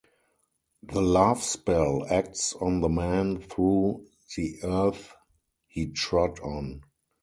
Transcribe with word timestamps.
The 0.81 0.99
love-spell 0.99 2.07
acts 2.09 2.53
on 2.55 2.81
the 2.81 2.89
man 2.89 3.39
through 3.39 4.07
the 4.35 4.57
earth 4.63 5.13
he 5.67 5.91
trod 5.91 6.39
on. 6.39 6.81